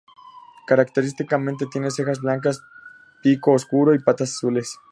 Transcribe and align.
Característicamente 0.65 1.67
tiene 1.67 1.91
cejas 1.91 2.21
blancas, 2.21 2.63
pico 3.21 3.51
oscuro, 3.51 3.93
y 3.93 3.99
patas 3.99 4.33
azules. 4.33 4.79